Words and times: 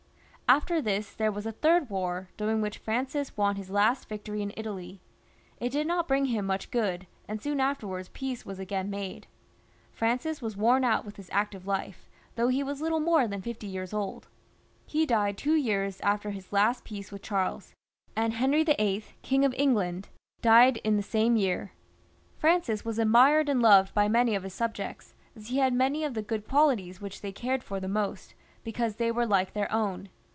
After 0.51 0.81
this 0.81 1.13
there 1.13 1.31
was 1.31 1.45
a 1.45 1.53
third 1.53 1.89
war, 1.89 2.27
during 2.35 2.59
which 2.59 2.79
Francis 2.79 3.37
won 3.37 3.55
his 3.55 3.69
last 3.69 4.09
victory 4.09 4.41
in 4.41 4.51
Italy. 4.57 4.99
It 5.61 5.69
did 5.71 5.87
not 5.87 6.09
bring 6.09 6.25
him 6.25 6.45
much 6.45 6.71
good, 6.71 7.07
and 7.25 7.41
soon 7.41 7.61
afterwards 7.61 8.09
peace 8.09 8.45
was 8.45 8.59
again 8.59 8.89
made. 8.89 9.27
Francis 9.93 10.41
was 10.41 10.57
worn 10.57 10.83
out 10.83 11.05
with 11.05 11.15
his 11.15 11.29
active 11.31 11.65
life, 11.67 12.09
though 12.35 12.49
he 12.49 12.63
was 12.63 12.81
little 12.81 12.99
more 12.99 13.29
than 13.29 13.41
fifty 13.41 13.65
years 13.65 13.93
old. 13.93 14.27
He 14.85 15.05
died 15.05 15.37
two 15.37 15.55
years 15.55 16.01
after 16.01 16.31
his 16.31 16.51
last 16.51 16.83
peace 16.83 17.13
with 17.13 17.21
Charles, 17.21 17.73
and 18.13 18.33
Henry 18.33 18.65
VIII., 18.65 19.05
King 19.21 19.45
of 19.45 19.55
England, 19.57 20.09
died 20.41 20.81
in 20.83 20.97
the 20.97 21.01
same 21.01 21.37
year. 21.37 21.71
Francis 22.37 22.83
was 22.83 22.99
admired 22.99 23.47
and 23.47 23.61
loved 23.61 23.93
by 23.93 24.09
many 24.09 24.35
of 24.35 24.43
his 24.43 24.53
subjects, 24.53 25.13
as 25.33 25.47
he 25.47 25.59
had 25.59 25.73
many 25.73 26.03
of 26.03 26.13
the 26.13 26.21
good 26.21 26.45
qualities 26.45 26.99
which 26.99 27.21
they 27.21 27.31
cared 27.31 27.63
for 27.63 27.79
the 27.79 27.87
most, 27.87 28.33
because 28.65 28.97
they 28.97 29.13
were 29.13 29.25
like 29.25 29.53
their 29.53 29.71
own. 29.71 30.09